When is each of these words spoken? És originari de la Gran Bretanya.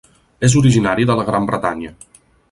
És 0.47 0.55
originari 0.61 1.05
de 1.11 1.17
la 1.19 1.25
Gran 1.27 1.45
Bretanya. 1.51 1.93